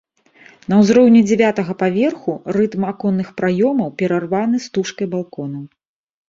[0.71, 5.63] На ўзроўні дзявятага паверху рытм аконных праёмаў перарваны стужкай балконаў.